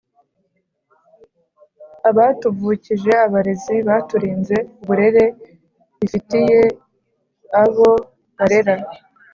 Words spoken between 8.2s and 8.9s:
barera